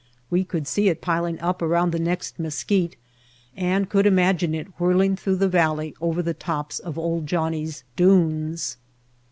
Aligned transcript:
We 0.31 0.43
could 0.43 0.67
see 0.67 0.89
it 0.89 0.99
piling 0.99 1.39
up 1.41 1.61
around 1.61 1.91
the 1.91 1.99
next 1.99 2.39
mes 2.39 2.63
quite, 2.63 2.95
and 3.55 3.87
could 3.87 4.07
imagine 4.07 4.55
it 4.55 4.79
whirling 4.79 5.15
through 5.15 5.35
the 5.35 5.47
valley 5.47 5.93
over 6.01 6.23
the 6.23 6.33
tops 6.33 6.79
of 6.79 6.97
"Old 6.97 7.27
Johnnie's" 7.27 7.83
dunes. 7.95 8.77